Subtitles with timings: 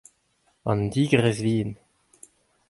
[0.69, 1.71] an digrez vihan.